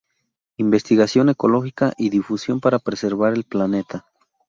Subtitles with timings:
[0.57, 4.07] Investigación ecológica y difusión para preservar el planeta.